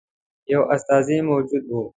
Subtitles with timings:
[0.51, 1.81] یو استازی موجود وو.